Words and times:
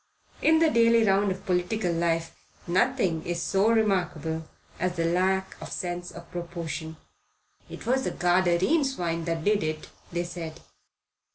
In 0.41 0.57
the 0.57 0.71
daily 0.71 1.05
round 1.05 1.31
of 1.31 1.45
political 1.45 1.91
life 1.93 2.35
nothing 2.65 3.23
is 3.23 3.39
so 3.39 3.69
remarkable 3.69 4.47
as 4.79 4.95
the 4.95 5.05
lack 5.05 5.55
of 5.61 5.71
sense 5.71 6.09
of 6.09 6.31
proportion. 6.31 6.97
"It 7.69 7.85
was 7.85 8.05
the 8.05 8.09
Gadarene 8.09 8.83
swine 8.83 9.25
that 9.25 9.43
did 9.43 9.61
it," 9.61 9.89
they 10.11 10.23
said. 10.23 10.59